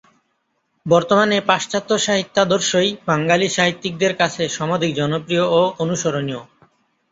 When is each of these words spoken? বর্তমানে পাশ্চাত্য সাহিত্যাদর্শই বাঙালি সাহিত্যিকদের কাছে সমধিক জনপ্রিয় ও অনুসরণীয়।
বর্তমানে 0.85 1.37
পাশ্চাত্য 1.41 1.89
সাহিত্যাদর্শই 1.99 2.89
বাঙালি 3.07 3.47
সাহিত্যিকদের 3.49 4.13
কাছে 4.15 4.43
সমধিক 4.49 4.91
জনপ্রিয় 4.95 5.45
ও 5.51 5.61
অনুসরণীয়। 5.79 6.41